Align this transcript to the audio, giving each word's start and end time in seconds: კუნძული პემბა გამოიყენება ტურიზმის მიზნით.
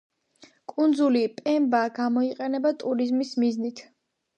კუნძული 0.73 1.21
პემბა 1.35 1.85
გამოიყენება 2.01 2.77
ტურიზმის 2.85 3.41
მიზნით. 3.43 3.89